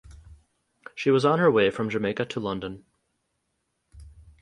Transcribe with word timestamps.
She 0.95 1.11
was 1.11 1.25
on 1.25 1.37
her 1.37 1.51
way 1.51 1.69
from 1.69 1.87
Jamaica 1.91 2.25
to 2.25 2.39
London. 2.39 2.85